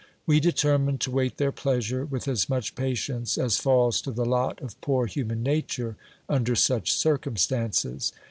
[0.25, 4.59] We determined to wait their pleasure with as much patience as falls to the lot
[4.59, 5.95] of poor human nature
[6.27, 8.11] under such circumstances.